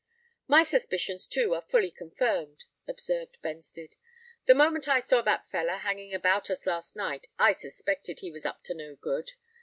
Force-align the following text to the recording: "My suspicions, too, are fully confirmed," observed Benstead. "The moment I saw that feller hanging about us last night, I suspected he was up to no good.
"My 0.47 0.63
suspicions, 0.63 1.27
too, 1.27 1.53
are 1.53 1.61
fully 1.61 1.91
confirmed," 1.91 2.65
observed 2.87 3.37
Benstead. 3.43 3.97
"The 4.47 4.55
moment 4.55 4.87
I 4.87 4.99
saw 4.99 5.21
that 5.21 5.47
feller 5.47 5.75
hanging 5.77 6.11
about 6.15 6.49
us 6.49 6.65
last 6.65 6.95
night, 6.95 7.27
I 7.37 7.53
suspected 7.53 8.21
he 8.21 8.31
was 8.31 8.43
up 8.43 8.63
to 8.63 8.73
no 8.73 8.95
good. 8.95 9.33